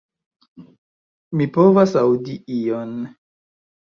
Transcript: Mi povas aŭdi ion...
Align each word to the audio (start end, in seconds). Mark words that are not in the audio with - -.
Mi 1.41 1.47
povas 1.59 1.93
aŭdi 2.03 2.39
ion... 2.61 2.97